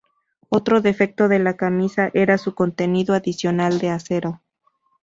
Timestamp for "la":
1.37-1.57